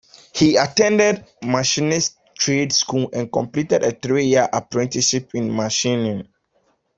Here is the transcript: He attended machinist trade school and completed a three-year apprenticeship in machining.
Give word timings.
He 0.33 0.55
attended 0.57 1.25
machinist 1.43 2.17
trade 2.33 2.73
school 2.73 3.11
and 3.13 3.31
completed 3.31 3.83
a 3.83 3.91
three-year 3.91 4.49
apprenticeship 4.51 5.29
in 5.35 5.55
machining. 5.55 6.27